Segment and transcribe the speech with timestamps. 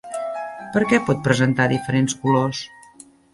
[0.75, 2.65] Per què pot presentar diferents colors?